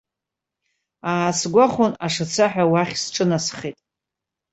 [1.11, 3.77] Аасгәахәын, ашацаҳәа уахь сҿынасхеит.